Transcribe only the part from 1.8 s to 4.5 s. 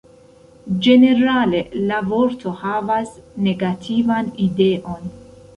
la vorto havas negativan